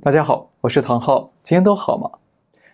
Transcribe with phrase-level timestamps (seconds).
[0.00, 2.08] 大家好，我是唐浩，今天都好吗？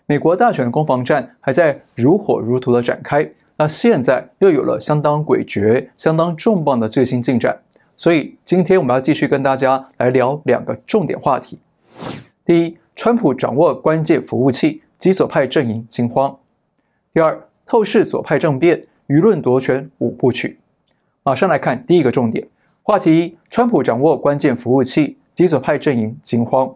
[0.04, 3.26] 美国大选的攻防战还在如火如荼的展开，
[3.56, 7.58] 那现在又有了相当诡谲、相当重磅的最新进展，
[7.96, 11.58] 所以今天我们要继续跟大家来聊两个重点话题。
[12.44, 16.36] 第一，川普掌握关键服务器，极左派阵营惊慌。
[17.10, 20.58] 第二，透视左派政变，舆论夺权五部曲。
[21.22, 22.46] 马上来看第一个重点
[22.82, 26.70] 话题一：川普掌握关键服务器，极左派阵营惊慌。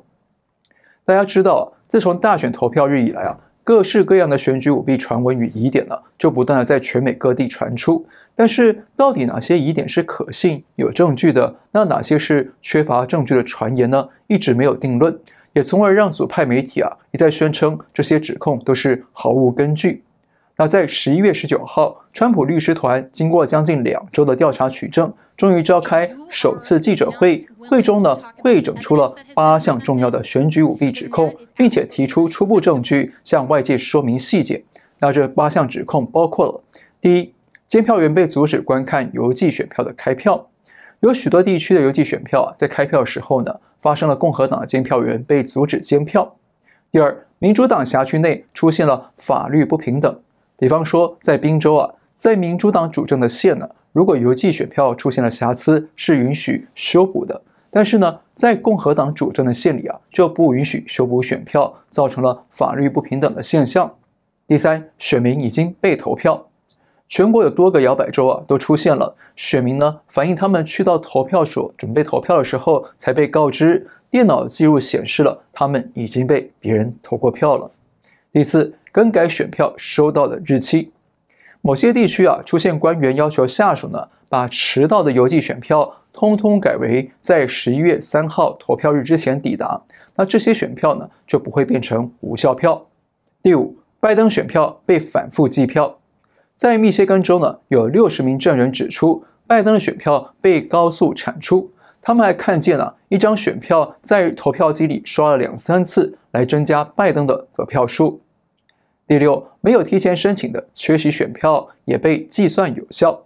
[1.08, 8.04] 大家知道，自从大选投票日以来啊，各式各样的选举舞弊传闻与疑点呢，就不断的在全美各地传出。
[8.34, 11.54] 但是，到底哪些疑点是可信、有证据的？
[11.72, 14.06] 那哪些是缺乏证据的传言呢？
[14.26, 15.18] 一直没有定论，
[15.54, 20.04] 也从而让左派媒体啊一再宣称这些指控都是毫无根据。
[20.58, 27.46] 那在十一月十九号，川普律师团经过将近两周的调查取证，终于召开首次记者会。
[27.70, 34.60] 会中呢，汇整出了八项重要的选举舞弊指控，并且提出初步证据，向外界说明细节。
[34.98, 36.60] 那这八项指控包括了：
[37.00, 37.32] 第一，
[37.68, 40.48] 监票员被阻止观看邮寄选票的开票，
[41.00, 46.22] 有许多地区的邮寄选票啊，在开票时候呢，发生了共和党的监票员被阻止监票；
[46.90, 50.20] 第二，民主党辖区内出现了法律不平等。
[50.58, 53.68] 比方说，在宾州啊，在民主党主政的县呢，
[53.98, 57.34] 如果邮寄选票出现了瑕疵，是允许修补的；
[57.68, 63.92] 但是呢，在共和党主政的县里啊，就不允许修补选票，造成了法律不平等的现象。
[64.46, 66.46] 第三，选民已经被投票，
[67.08, 77.68] 全国有多个摇摆州啊，都出现了选民呢反映他们去到投票所准备投票的时候，才被告知电脑记录显示了他们已经被别人投过票了。
[78.30, 78.72] 第四。
[78.90, 80.90] 更改选票收到的日期，
[81.60, 89.80] 某些地区啊出现官员要求下属呢把迟到的邮寄选票通通改为在十一月三号投票日之前抵达，
[90.16, 92.86] 那这些选票呢就不会变成无效票。
[93.42, 95.98] 第五，拜登选票被反复计票，
[96.54, 108.20] 在密歇根州呢有六十名证人指出拜登的选票被高速产出，他们还看见了一张选票在投票机里刷了两三次来增加拜登的得票数。
[109.08, 113.24] 第六，没有提前申请的缺席选票也被计算有效。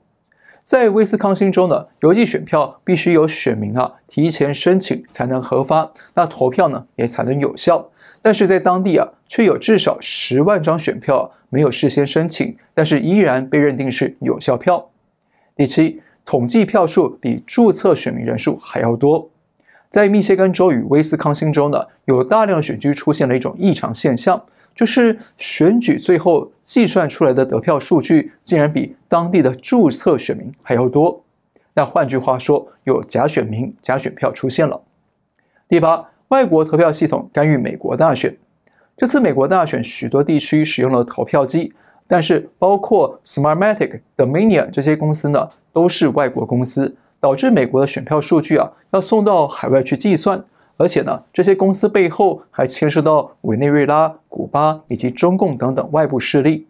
[0.62, 7.90] 在威斯康星州呢，邮寄选票必须由选民啊提前申请才能核发，那投票呢也才能有效。
[8.22, 14.88] 但是在当地啊，却有至少十万张选票没有事先申请，但是依然被认定是有效票。
[15.56, 19.28] 第七，统计票数比注册选民人数还要多。
[19.90, 24.40] 在密歇根州与威斯康星州呢，有大量选区出现了一种异常现象。
[24.74, 31.22] 就是选举最后计算出来的得票数据，竟然比当地的注册选民还要多。
[31.74, 34.80] 那换句话说，有假选民、假选票出现了。
[35.68, 38.36] 第八，外国投票系统干预美国大选。
[38.96, 41.72] 这次美国大选，许多地区使用了投票机，
[42.06, 50.44] 但是包括 Smartmatic、Dominion 这些公司呢，都是外国公司，导致美国的选票数据啊，要送到海外去计算。
[50.76, 56.66] 而且呢，这些公司背后还牵涉到委内瑞拉、古巴以及中共等等外部势力，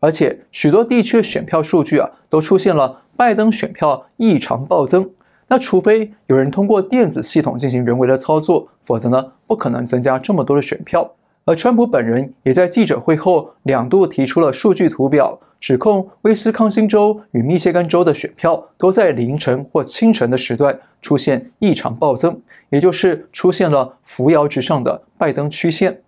[0.00, 5.10] 而且许多地区的选票数据啊，都出现了拜登选票异常暴增。
[5.46, 11.10] 那除非有人通过电子系统进行人为的操作，否则呢，不可能增加这么多的选票。
[11.44, 15.38] 而川普本人也在记者会后两度提出了数据图表。
[15.60, 22.38] 指控威斯康星州与密歇根州的选票都在凌晨或清晨的时段出现异常暴增，
[22.70, 26.00] 也就是出现了扶摇直上的拜登曲线。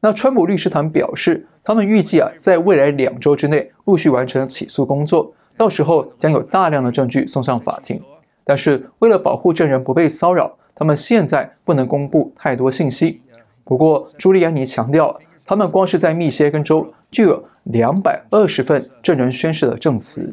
[0.00, 8.00] 那川普律师团表示，他们预计啊，在未来两周之内陆续完成起诉工作，到时候将有大量的证据送上法庭。
[8.44, 13.20] 但是为了保护证人不被骚扰，他们现在不能公布太多信息。
[13.64, 17.48] 不过，朱利安尼强调，他们光是在密歇根州就有。
[17.72, 20.32] 两百二十份证人宣誓的证词。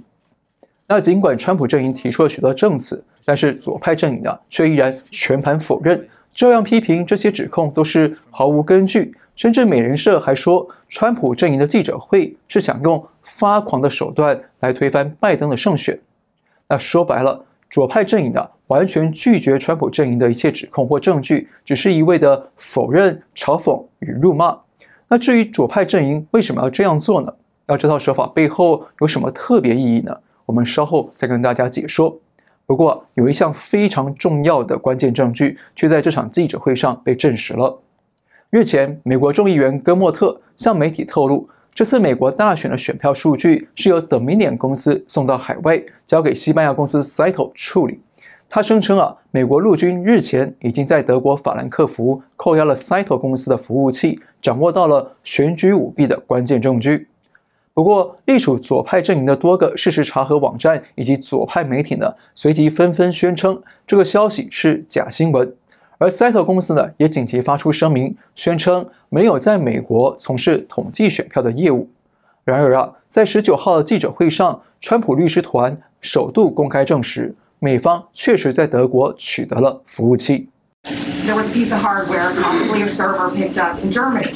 [0.86, 9.16] 那尽管川普阵营提出了许多证词，但是左派阵营呢，却依然全盘否认，这样批评这些指控都是毫无根据。
[9.36, 16.00] 甚至美联社还说，川普阵营的记者会是想用发狂的手段来推翻拜登的胜选。
[16.68, 24.56] 那说白了，左派阵营呢，完全拒绝川普阵营的一切指控或证据，只是一味的否认、嘲讽与辱骂。
[25.14, 27.32] 那至于左派阵营为什么要这样做呢？
[27.68, 30.18] 那这套手法背后有什么特别意义呢？
[30.44, 32.18] 我们稍后再跟大家解说。
[32.66, 37.80] 不过有一项非常重要的关键证据，却在这场记者会上被证实了。
[38.50, 48.00] 日前，美国众议员戈莫特向媒体透露，这次美国大选的选票数据是由 Dominion 公司送到海外，交给西班牙公司 Cytel 处理。
[48.50, 57.08] 他声称啊，美国陆军日前已经在德国法兰克福扣押了 Cytel 公司的服务器，掌握到了选举舞弊的关键证据。
[57.74, 65.52] 不过，隶属左派阵营的多个事实查核网站以及左派媒体呢，随即纷纷宣称这个消息是假新闻。
[65.98, 71.90] 而 Cytel 公司呢，也紧急发出声明，宣称没有在美国从事统计选票的业务。
[72.44, 80.50] 然而啊，在十九号的记者会上，川普律师团首度公开证实，美方确实在德国取得了服务器。
[81.25, 84.33] There was a piece of hardware, possibly a server picked up in Germany.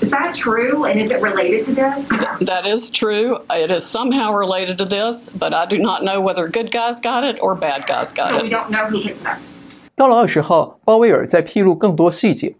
[0.00, 0.84] Is that true?
[0.86, 2.48] And is it related to this?
[2.48, 3.40] That is true.
[3.50, 7.24] It is somehow related to this, but I do not know whether good guys got
[7.24, 8.42] it or bad guys got So it.
[8.44, 9.38] we don't know who picked it up.
[9.94, 12.54] 到了二十号，鲍威尔在披露更多细节。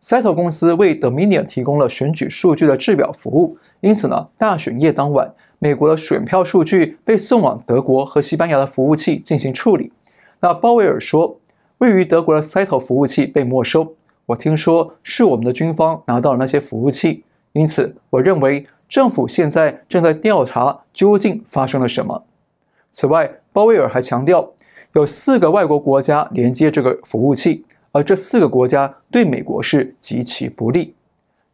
[0.00, 9.92] Cytel 公司为 Dominion 提供了选举数据的制表服务，因此呢，大选夜当晚，美国的选票数据被送往德国和西班牙的服务器进行处理。
[10.40, 11.38] 那鲍威尔说，
[11.79, 13.95] 位于德国的 Cytel 服务器被没收。
[14.25, 17.23] 我听说是我们的军方拿到了那些服务器，
[17.53, 22.21] 因此我认为政府现在正在调查究竟发生了什么。
[22.91, 24.45] 此外，鲍威尔还强调，
[24.93, 30.93] 有四个外国国家连接这个服务器，而这四个国家对美国是极其不利。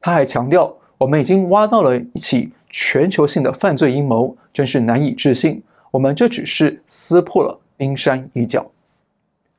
[0.02, 5.62] 他还强调，我们已经挖到了一起全球性的犯罪阴谋，真是难以置信。
[5.92, 8.66] 我们这只是撕破了冰山一角。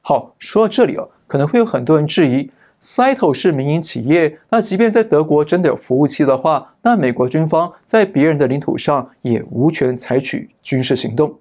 [0.08, 2.48] 好，说到这里哦，可能会有很多人质疑。
[2.80, 11.36] ，Cyto 是民营企业，那即便在德国真的有服务器的话，那美国军方在别人的领土上也无权采取军事行动。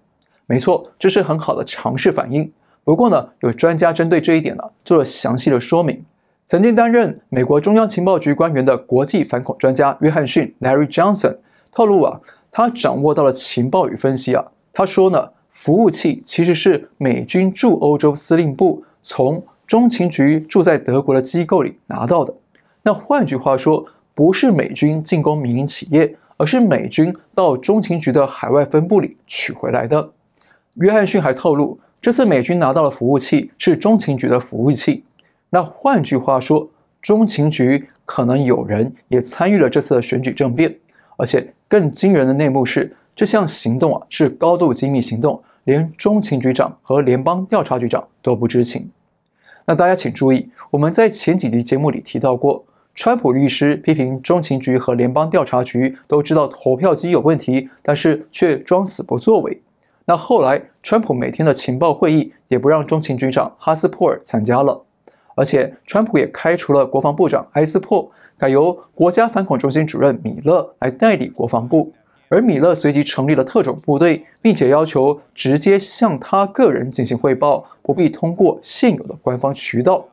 [0.47, 2.51] 没错，这是很好的常识反应。
[2.83, 6.03] 不过呢，有专家针对这一点呢做了详细的说明。
[6.47, 11.37] 曾经担任美国中央情报局官员的国际反恐专家约翰逊 （Larry Johnson）
[11.71, 12.19] 透露啊，
[12.49, 14.43] 他掌握到了情报与分析啊。
[14.73, 22.35] 他说呢，服务器其实是美军驻欧洲司令部从中情局驻在德国的机构里拿到的，
[22.83, 30.11] 那换句话说，不是美军进攻民营企业，而是美军到中情局的海外分部里取回来的。
[30.75, 35.05] 约翰逊还透露，这次美军拿到的服务器是中情局的服务器。
[35.49, 36.69] 那换句话说，
[37.01, 40.75] 中情局可能有人也参与了这次的选举政变，
[41.15, 48.91] 而且更惊人的内幕是，这项行动啊是高度机密行动，连中情局长和联邦调查局长都不知情。
[49.65, 59.61] 那大家请注意，我们在前几集节目里提到过，川普律师批评中情局和联邦调查局都知道投票机有问题，但是却装死不作为。
[60.03, 64.83] 那后来，川普每天的情报会议也不让中情局长哈斯珀尔参加了，
[65.35, 71.93] 而且川普也开除了国防部长埃斯珀，改由国家反恐中心主任米勒来代理国防部。
[72.27, 80.05] 而米勒随即成立了特种部队，并且要求直接向他个人进行汇报，不必通过现有的官方渠道。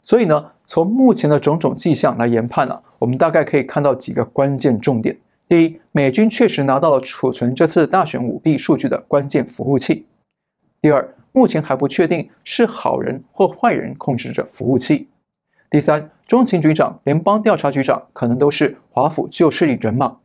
[0.00, 5.16] 所以呢，从目前的种种迹象来研判呢、我们大概可以看到几个关键重点：
[5.48, 10.04] 第一，美军确实拿到了储存这次大选舞弊数据的关键服务器；
[10.80, 15.06] 第二，目前还不确定是好人或坏人控制着服务器；
[15.70, 20.20] 第三，中情局长、联邦调查局长可能都是华府旧势力人马；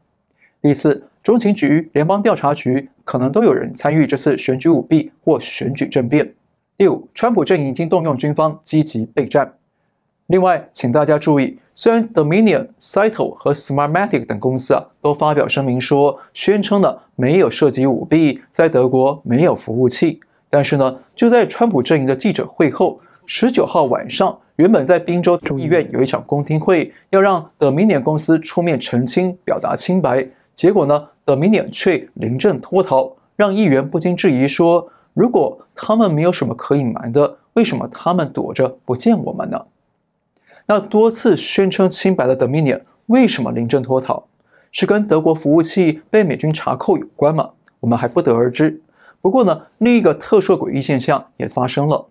[0.61, 1.03] 第四。
[1.21, 6.33] 中情局、联邦调查局可能都有人参与这次选举舞弊或选举政变。
[6.77, 9.53] 第五，川普阵营已经动用军方积极备战。
[10.27, 30.25] 另外，请大家注意，虽然 Dominion、Cytel 和 Smartmatic 等公司啊都发表声明说，宣称呢没有涉及舞弊，在德国没有服务器，但是呢，就在川普阵营的记者会后，十九号晚上，原本在宾州众议院有一场公听会，要让 Dominion 公司出面澄清，表达清白。
[30.59, 39.65] 结果呢，Dominion 却临阵脱逃，让议员不禁质疑说：如果他们没有什么可隐瞒的，为什么他们躲着不见我们呢？
[40.65, 44.25] 那多次宣称清白的 Dominion 为什么临阵脱逃？
[44.69, 47.51] 是跟德国服务器被美军查扣有关吗？
[47.79, 48.81] 我们还不得而知。
[49.21, 52.05] 不过呢，另一个特殊诡异现象也发生了，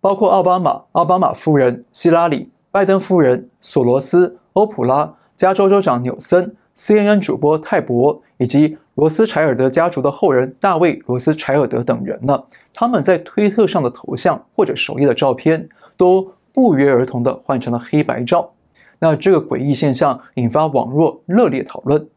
[0.00, 6.56] 包括奥巴马、奥巴马夫人、希拉里、拜登夫人、索罗斯、欧普拉、加州州长纽森。
[6.76, 18.50] CNN 主播泰伯以及罗斯柴尔德家族的后人大卫·罗斯柴尔德等人呢，他们在推特上的头像或者首页的照片都不约而同地换成了黑白照。
[18.98, 22.08] 那这个诡异现象引发网络热烈讨论。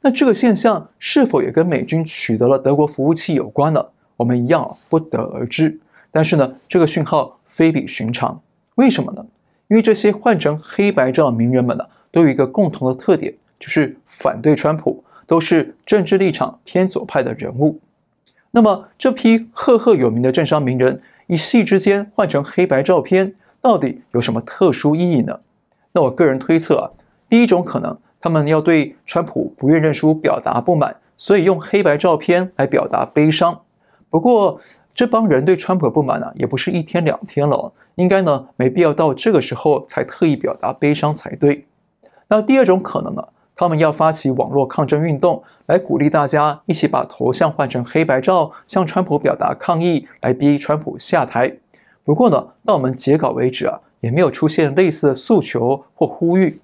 [0.00, 3.84] 那这个现象是否也跟美军取得了德国服务器有关呢？
[4.16, 5.78] 我们一样不得而知。
[6.10, 8.40] 但是呢，这个讯号非比寻常。
[8.76, 9.24] 为什么呢？
[9.68, 13.34] 因为这些换成黑白照的名人们呢，都有一个共同的特点。
[13.62, 17.78] 就是反对川普，都是政治立场偏左派的人物，
[18.50, 25.38] 那么这批赫赫有名的政商名人一夕之间换成黑白照片，到底有什么特殊意义呢？
[25.92, 26.90] 那我个人推测啊，
[27.28, 33.60] 第一种可能，他们要对川普不愿认输表达不满，所以用黑白照片来表达悲伤。
[34.10, 34.60] 不过
[34.92, 41.64] 这帮人对川普不满啊，也不是一天两天了，应该呢没必要到这个时候才特意表达悲伤才对。
[42.26, 43.22] 那第二种可能呢？
[43.54, 51.54] 他们要发起网络抗争运动，来鼓励大家一起把头像换成黑白照，向川普表达抗议，来逼川普下台。
[52.02, 56.60] 不过呢，到我们截稿为止啊，也没有出现类似的诉求或呼吁。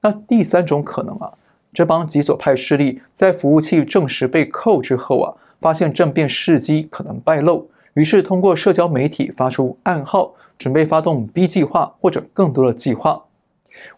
[0.00, 1.32] 那第三种可能啊，
[1.72, 13.22] 这帮极左派势力在服务器证实被扣之后啊，发现政变时机可能败露，于是通过社交媒体发出暗号，准备发动 B 计划或者更多的计划。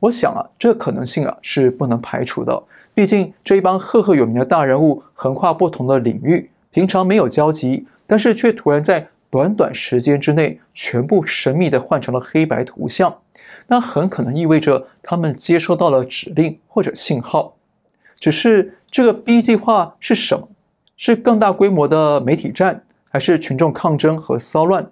[0.00, 2.62] 我想啊，这可能性啊是不能排除的。
[2.94, 13.12] 毕竟这一帮赫赫有名的大人物，横跨不同的领域，平常没有交集，但是却突然在短短时间之内，全部神秘的换成了黑白图像。
[13.66, 17.56] 那很可能意味着他们接收到了指令或者信号。
[18.20, 20.48] 只是这个 B 计划是什么？
[20.96, 24.88] 是更大规模的媒体战，还是群众抗争和骚乱？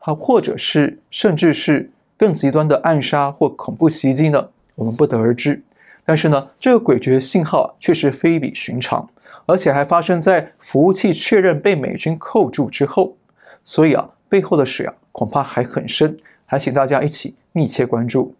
[0.00, 1.90] 啊，或者是甚至是？
[2.16, 4.48] 更极端的暗杀或恐怖袭击呢？
[4.74, 5.62] 我们不得而知。
[6.04, 9.08] 但是呢，这个诡谲信号啊，确实非比寻常，
[9.44, 13.16] 而且还发生在服务器确认被美军扣住之后。
[13.64, 18.34] 所以啊，背后的水啊，恐怕还很深，还请大家一起密切关注。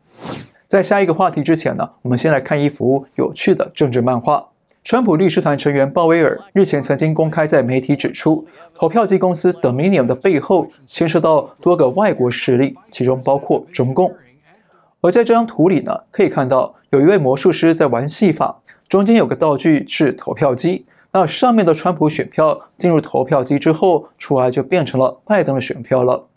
[0.68, 4.46] 在下一个话题之前呢，我们先来看一幅有趣的政治漫画。
[4.86, 14.14] 川普律师团成员鲍威尔日前曾经公开在媒体指出，投票机公司 Dominion 的背后牵涉到多个外国势力，其中包括中共。
[15.00, 26.28] 而在这张图里呢，可以看到有一位魔术师在玩戏法，中间有个道具是投票机，那上面的川普选票进入投票机之后，出来就变成了拜登的选票了。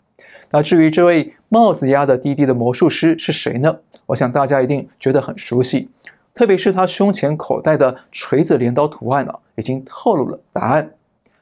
[0.50, 3.76] 那至于这位帽子压得低低的魔术师是谁呢？
[4.06, 5.88] 我想大家一定觉得很熟悉。
[6.34, 10.90] 特别是他胸前口袋的锤子镰刀图案啊，已经透露了答案。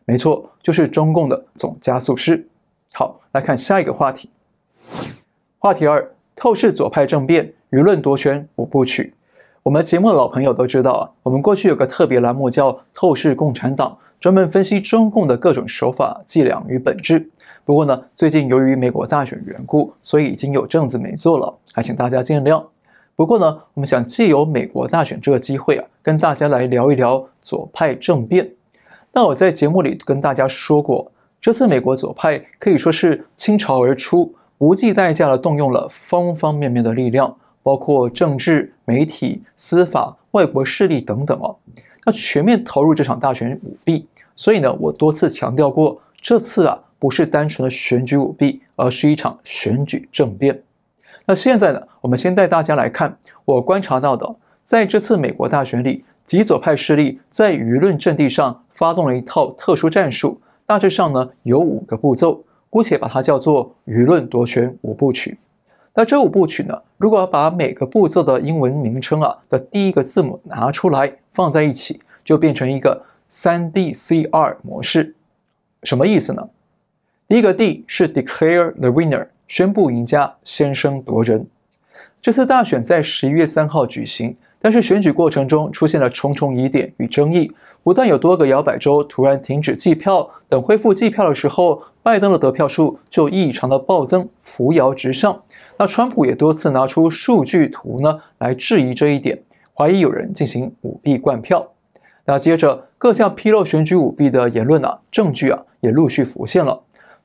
[0.04, 2.46] 没错，就是中共的总加速师。
[2.94, 4.30] 好，来看下一个话题。
[5.58, 9.12] 话题二：透视左派政变，舆论夺权五部曲。
[9.62, 17.28] 我们节目的老朋友都知道啊，我们过去有个特别栏目叫《透视共产党》，专门分析中共的各种手法、伎俩与本质。
[17.66, 22.64] 不过呢，最近由于美国大选缘故，所以已经有阵子没做了，还请大家见谅。
[23.18, 28.48] 不过呢，我们想借由美国大选这个机会啊，跟大家来聊一聊左派政变。
[29.12, 31.10] 那我在节目里跟大家说过，
[31.40, 41.56] 这次美国左派可以说是倾巢而出，不计代价地动用了方方面面的力量，包括政治、媒体、司法、外国势力等等哦。
[42.06, 44.06] 那全面投入这场大选舞弊。
[44.36, 50.62] 所以呢，我多次强调过，这次啊不是单纯的选举舞弊，而是一场选举政变。
[51.30, 65.36] 那现在呢，我们先带大家来看我观察到的，在这次美国大选里，极左派势力在舆论阵地上发动了一套特殊战术，大致上呢有五个步骤，姑且把它叫做舆论夺权五部曲。
[65.92, 75.14] 那这五部曲呢，如果把每个步骤的英文名称啊的第一个字母拿出来放在一起，就变成一个三 D C R 模式。
[75.82, 76.48] 什么意思呢？
[77.28, 79.26] 第一个 D 是 Declare the winner。
[79.48, 81.46] 宣布赢家，先声夺人。
[82.20, 87.50] 这次大选在十一月三号举行，但是选举过程中出现了重重疑点与争议，
[87.82, 95.40] 不但有多个摇摆州突然停止计票，等恢复计票的时候，拜登的得票数就异常的暴增，扶摇直上。
[95.78, 99.40] 那川普也多次拿出数据图呢来质疑这一点，
[99.72, 101.66] 怀疑有人进行舞弊灌票。
[102.26, 106.78] 那接着各项披露选举舞弊的言论啊，证据啊也陆续浮现了。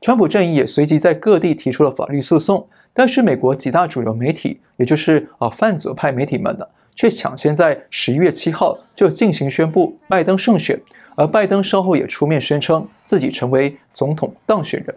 [0.04, 10.78] 川普阵营也随即在各地提出了法律诉讼，但是美国几大主流媒体，也就是啊泛左派媒体们呢，却抢先在十一月七号就进行宣布拜登胜选，
[11.16, 14.94] 而拜登稍后也出面宣称自己成为总统当选人。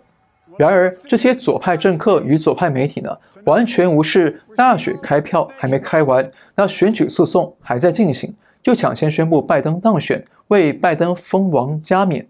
[0.58, 12.26] 然而，这些左派政客与左派媒体呢，完全无视大选开票还没开完，那选举诉讼还在进行，就抢先宣布拜登当选，为拜登封王加冕。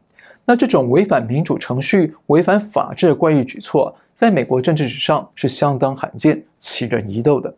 [0.46, 7.52] 那这种违反民主程序、违反法治的怪异举措，在美国政治史上是相当罕见、奇人疑窦的。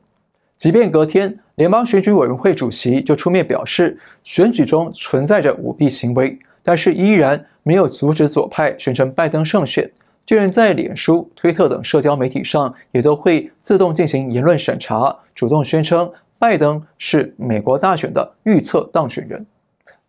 [0.56, 9.88] 即便隔天，联邦选举委员会主席就出面表示，选举中存在着舞弊行为，但是依然没有阻止左派宣称拜登胜选。
[10.24, 19.46] 就连在脸书、推特等社交媒体上，也都会自动进行言论审查，主动宣称拜登是美国大选的预测当选人。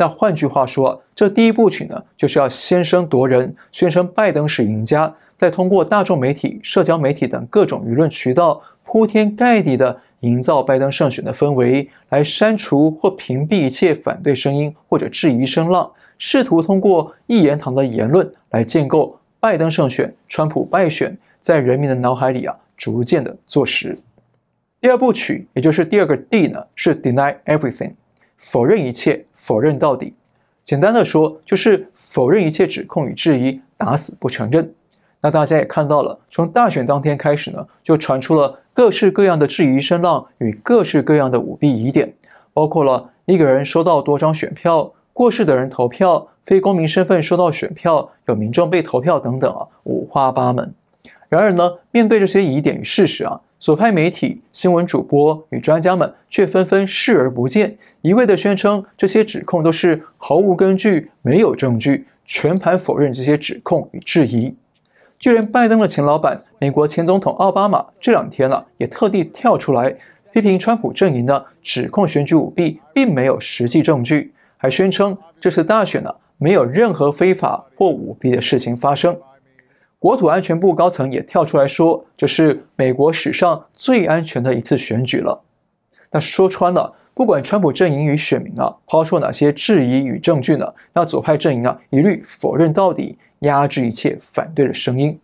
[0.02, 24.00] 那换句话说，这第一部曲呢，就是要先声夺人，宣称拜登是赢家，再通过大众媒体、社交媒体等各种舆论渠道，铺天盖地的营造拜登胜选的氛围，来删除或屏蔽一切反对声音或者质疑声浪，试图通过一言堂的言论来建构拜登胜选、川普败选，在人民的脑海里啊，逐渐的坐实。
[24.80, 27.92] 第二部曲，也就是第二个 D 呢，是 Deny Everything。
[28.40, 30.16] 否认一切，否认到底。
[30.64, 34.74] 简单的说，就是否认一切指控与质疑，打死不承认。
[35.22, 42.14] 那大家也看到了，从大选当天开始呢，就传出了各式各样的质疑声浪与各式各样的舞弊疑点，
[42.54, 50.74] 包括了一个人收到多张选票、过世的人投票、非公民身份收到选票、有民众被投票等等啊，五花八门。
[51.28, 53.42] 然而呢，面对这些疑点与事实啊。
[53.60, 64.56] 左派媒体、新闻主播与专家们却纷纷视而不见，一味地宣称这些指控都是毫无根据、没有证据，全盘否认这些指控与质疑。
[65.20, 69.94] 就连拜登的前老板、美国前总统奥巴马这两天了，也特地跳出来
[70.32, 79.14] 批评川普阵营的指控选举舞弊，并没有实际证据，还宣称这次大选呢，没有任何非法或舞弊的事情发生。
[80.00, 85.44] 国土安全部高层也跳出来说，这是美国史上最安全的一次选举了。
[86.12, 95.20] 那说穿了，不管川普阵营与选民啊抛出哪些质疑与证据呢，那左派阵营啊一律否认到底，压制一切反对的声音。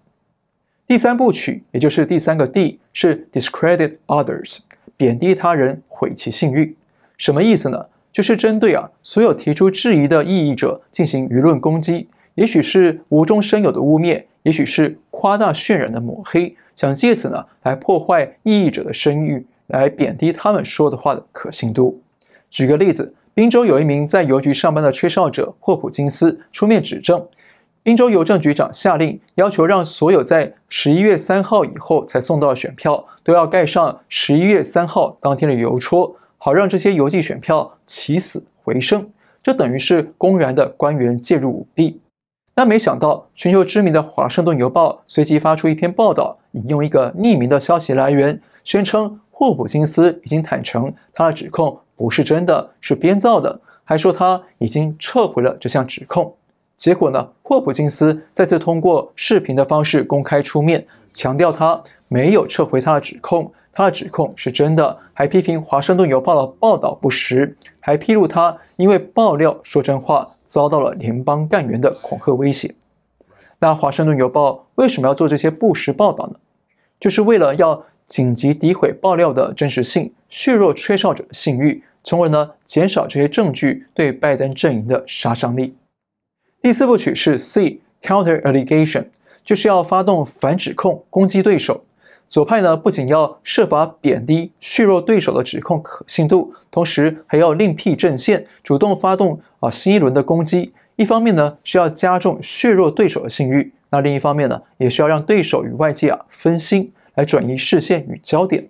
[0.86, 4.58] 第三部曲，也就是第三个 D，是 discredit others，
[4.98, 6.76] 贬低他人，毁其信誉。
[7.16, 7.86] 什么意思呢？
[8.12, 14.24] 就是针对啊所有提出质疑的异议者进行舆论攻击，也许是无中生有的污蔑。
[14.44, 22.00] 也许是夸大渲染的抹黑，想借此呢来破坏异议者的声誉，来贬低他们说的话的可信度。
[22.48, 27.28] 举个例子，宾州有一名在邮局上班的吹哨者霍普金斯出面指证，
[27.82, 39.10] 宾州邮政局长下令要求让所有在十一月三号以后才送到的选票都要盖上十一月三号当天的邮戳，好让这些邮寄选票起死回生。
[39.42, 42.00] 这等于是公然的官员介入舞弊。
[42.58, 56.34] 但没想到，全球知名的《华盛顿邮报》随即发出一篇报道，引用一个匿名的消息来源，宣称霍普金斯已经坦承他的指控不是真的，是编造的，还说他已经撤回了这项指控。
[56.78, 70.32] 结果呢，霍普金斯再次通过视频的方式公开出面，强调他没有撤回他的指控，他的指控是真的，还批评《华盛顿邮报》的报道不实，还披露他因为爆料说真话。
[70.48, 72.72] 遭到了联邦干员的恐吓威胁。
[73.58, 76.36] 那《华盛顿邮报》为什么要做这些不实报道呢？
[77.00, 85.76] 就是为了要紧急诋毁爆料的真实性，削弱吹哨者的信誉，从而呢减少这些证据对拜登阵营的杀伤力。
[86.62, 89.06] 第四部曲是 C Counter Allegation，
[89.44, 91.84] 就是要发动反指控，攻击对手。
[92.36, 100.74] 左派呢不仅要设法贬低、削弱对手的指控可信度，同时还要另辟阵线，主动发动啊新一轮的攻击。
[100.98, 108.68] 一方面呢是要加重削弱对手的信誉，那另一方面呢也是要让对手与外界啊分心，来转移视线与焦点。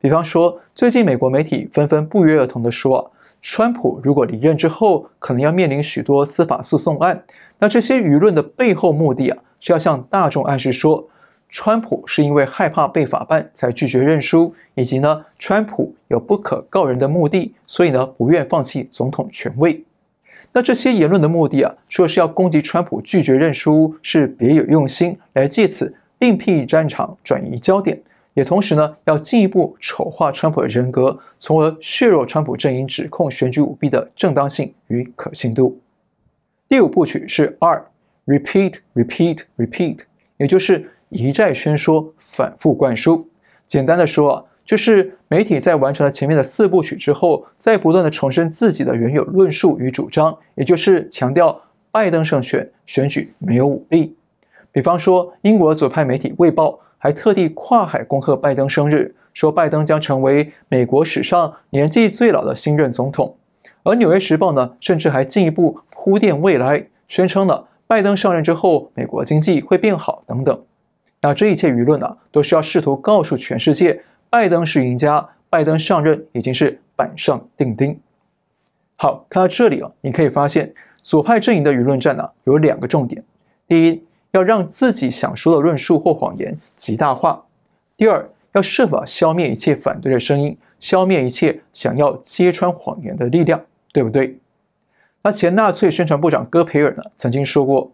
[0.00, 3.10] 比方说，最近美国媒体纷纷不约而同地说啊，
[3.42, 7.24] 川普如果离任之后，可能要面临许多司法诉讼案。
[7.58, 11.08] 那这些舆论的背后目的啊，是要向大众暗示说。
[11.52, 19.84] 川普是因为害怕被法办才拒绝认输，以及呢，川普有不可告人的目的，所以呢，不愿放弃总统权位。
[20.52, 28.00] 那这些言论的目的啊，说是要攻击川普拒绝认输是别有用心，来借此另辟战场，转移焦点，
[28.34, 35.80] 也同时呢，要进一步丑化川普的人格，从而削弱川普阵营指控选举舞弊的正当性与可信度。
[36.68, 39.98] 第五部曲是 R，Repeat, Repeat, Repeat，
[40.36, 40.88] 也就是。
[41.10, 43.28] 一再宣说，反复灌输。
[43.66, 54.16] 简单的说啊，就是媒体在完成了前面的四部曲之后，再不断的重申自己的原有论述与主张，也就是强调拜登胜选，选举没有舞弊。
[54.72, 63.36] 比方说，英国左派媒体《卫报》还特地跨海恭贺拜登生日，说拜登将成为美国史上年纪最老的新任总统。
[63.82, 70.60] 而《纽约时报》呢，甚至还进一步铺垫未来，宣称了拜登上任之后，美国经济会变好等等。
[71.20, 77.98] 那这一切舆论呢、都是要试图告诉全世界，拜登是赢家，拜登上任已经是板上钉钉。
[78.96, 83.22] 好，看到这里啊，你可以发现左派阵营的舆论战呢、有两个重点：
[83.66, 87.44] 第一，要让自己想说的论述或谎言极大化；
[87.96, 93.60] 第二，要设法消灭一切反对的声音，消灭一切想要揭穿谎言的力量，
[93.92, 94.38] 对不对？
[95.22, 97.92] 那前纳粹宣传部长戈培尔呢，曾经说过，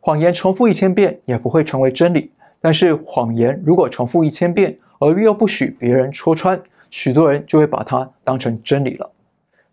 [0.00, 2.30] 谎言重复一千遍也不会成为真理，
[2.62, 9.10] 但是谎言如果重复一千遍，而又不许别人戳穿，许多人就会把它当成真理了。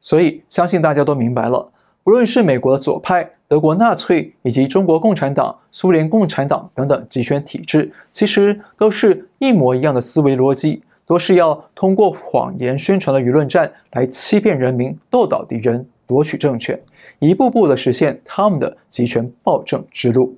[0.02, 1.72] 所以，相信大家都明白了，
[2.04, 10.84] 无论是美国的左派、德国纳粹，以及中国共产党、苏联共产党等等集权体制，其实都是一模一样的思维逻辑。
[11.06, 16.80] 都是要通过谎言宣传的舆论战来欺骗人民、斗倒敌人、夺取政权，
[17.18, 20.38] 一步步的实现他们的集权暴政之路。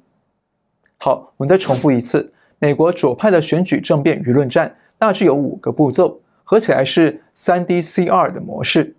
[0.96, 2.32] 好，我们再重复一次：
[2.64, 8.96] 美国左派的选举政变舆论战大致有五个步骤，合起来是三 DCR 的模式。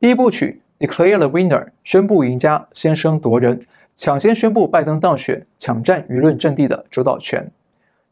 [0.00, 7.50] 第一部曲：Declare the winner，宣布赢家，先声夺人，抢先宣布拜登当选，抢占舆论阵地的主导权。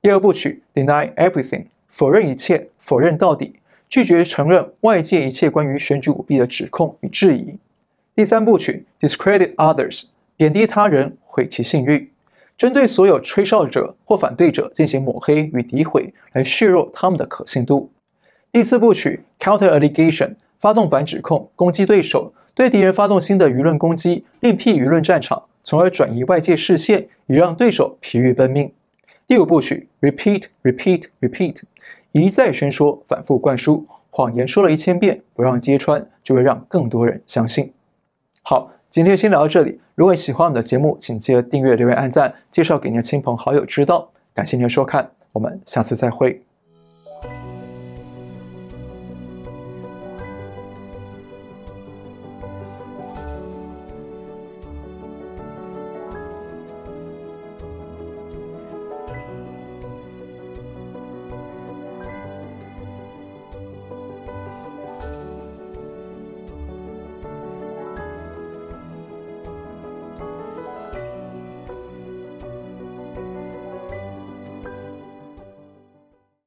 [0.02, 1.64] 第二部曲：Deny everything。
[1.88, 3.54] 否认一切，否认到底，
[3.88, 7.56] 拒绝承认外界一切关于选举舞弊的指控与质疑。
[8.14, 10.04] 第三部曲，discredit others，
[10.36, 12.09] 贬低他人，毁其信誉，
[12.60, 17.90] 针对所有吹哨者或反对者进行抹黑与诋毁，来削弱他们的可信度。
[18.52, 28.70] 第四部曲，counter allegation，发动反指控，攻击对手，对敌人发动新的舆论攻击，另辟舆论战场，从而转移外界视线，以让对手疲于奔命。
[29.26, 31.62] 第五部曲，repeat repeat repeat，
[32.12, 37.72] 一再宣说，反复灌输谎言，说了一千遍，不让揭穿，就会让更多人相信。
[38.42, 39.78] 好，今天先聊到这里。
[39.94, 44.10] 如果你喜欢我们的节目，请记得订阅、留言、按赞，介绍给您的亲朋好友知道。
[44.34, 46.42] 感谢您的收看，我们下次再会。